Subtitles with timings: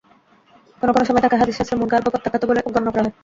[0.81, 3.13] কোন কোন সময় তাকে হাদীস শাস্ত্রে মুনকার বা প্রত্যাখ্যাত বলে গণ্য করা হয়।